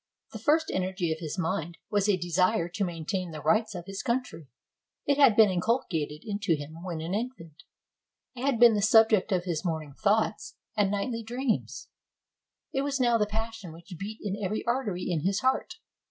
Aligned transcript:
The 0.33 0.39
first 0.39 0.71
energy 0.73 1.11
of 1.11 1.19
his 1.19 1.37
mind 1.37 1.77
was 1.91 2.09
a 2.09 2.17
desire 2.17 2.67
to 2.67 2.83
maintain 2.83 3.29
the 3.29 3.39
rights 3.41 3.75
of 3.75 3.85
his 3.85 4.01
country; 4.01 4.47
it 5.05 5.19
had 5.19 5.35
been 5.35 5.51
inculcated 5.51 6.23
into 6.25 6.55
him 6.55 6.81
when 6.81 7.01
an 7.01 7.13
infant; 7.13 7.61
it 8.33 8.43
had 8.43 8.59
been 8.59 8.73
the 8.73 8.81
subject 8.81 9.31
of 9.31 9.43
his 9.43 9.63
morning 9.63 9.93
thoughts 9.93 10.55
and 10.75 10.89
nightly 10.89 11.21
dreams; 11.21 11.87
it 12.73 12.81
was 12.81 12.99
now 12.99 13.19
the 13.19 13.27
passion 13.27 13.71
which 13.73 13.93
beat 13.99 14.17
in 14.23 14.43
every 14.43 14.65
artery 14.65 15.13
of 15.13 15.21
his 15.21 15.41
heart. 15.41 15.75